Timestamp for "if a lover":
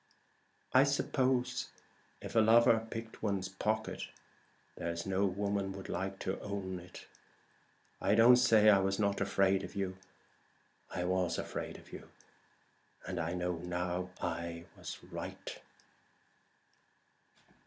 2.21-2.87